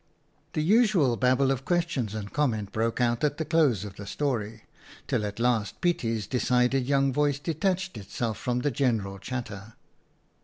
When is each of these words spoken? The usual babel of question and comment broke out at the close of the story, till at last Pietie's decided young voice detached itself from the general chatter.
The 0.53 0.63
usual 0.63 1.15
babel 1.15 1.51
of 1.51 1.63
question 1.63 2.09
and 2.15 2.33
comment 2.33 2.71
broke 2.71 2.99
out 2.99 3.23
at 3.23 3.37
the 3.37 3.45
close 3.45 3.85
of 3.85 3.97
the 3.97 4.07
story, 4.07 4.63
till 5.05 5.23
at 5.27 5.39
last 5.39 5.79
Pietie's 5.79 6.25
decided 6.25 6.87
young 6.87 7.13
voice 7.13 7.37
detached 7.37 7.95
itself 7.99 8.39
from 8.39 8.61
the 8.61 8.71
general 8.71 9.19
chatter. 9.19 9.73